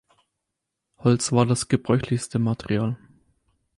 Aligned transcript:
Holz 0.97 1.31
war 1.31 1.45
das 1.45 1.67
gebräuchlichste 1.67 2.39
Material. 2.39 2.97